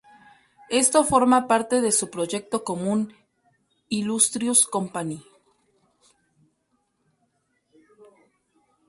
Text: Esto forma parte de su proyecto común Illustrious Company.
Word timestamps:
Esto 0.83 1.03
forma 1.03 1.45
parte 1.47 1.79
de 1.79 1.91
su 1.91 2.09
proyecto 2.09 2.63
común 2.63 3.15
Illustrious 3.89 4.65
Company. 4.65 5.23